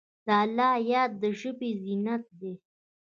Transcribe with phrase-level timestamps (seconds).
[0.25, 2.53] د الله یاد د ژبې زینت دی.